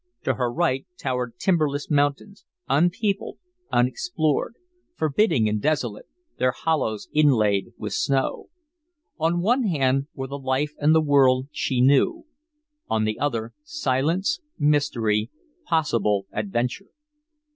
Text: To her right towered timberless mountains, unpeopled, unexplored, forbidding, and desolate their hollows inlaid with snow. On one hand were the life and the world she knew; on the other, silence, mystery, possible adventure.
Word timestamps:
To 0.23 0.33
her 0.33 0.51
right 0.51 0.87
towered 0.97 1.37
timberless 1.37 1.91
mountains, 1.91 2.43
unpeopled, 2.67 3.37
unexplored, 3.71 4.55
forbidding, 4.97 5.47
and 5.47 5.61
desolate 5.61 6.07
their 6.39 6.53
hollows 6.53 7.07
inlaid 7.13 7.73
with 7.77 7.93
snow. 7.93 8.49
On 9.19 9.41
one 9.41 9.65
hand 9.67 10.07
were 10.15 10.25
the 10.25 10.39
life 10.39 10.73
and 10.79 10.95
the 10.95 11.01
world 11.01 11.49
she 11.51 11.81
knew; 11.81 12.25
on 12.89 13.03
the 13.03 13.19
other, 13.19 13.53
silence, 13.63 14.39
mystery, 14.57 15.29
possible 15.67 16.25
adventure. 16.31 16.87